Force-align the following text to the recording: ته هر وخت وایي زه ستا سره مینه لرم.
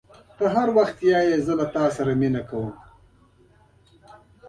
ته 0.37 0.45
هر 0.55 0.67
وخت 0.77 0.97
وایي 1.07 1.35
زه 1.47 1.53
ستا 1.61 1.83
سره 1.95 2.11
مینه 2.19 2.41
لرم. 2.49 2.69